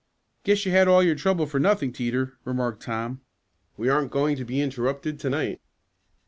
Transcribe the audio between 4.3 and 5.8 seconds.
to be interrupted to night."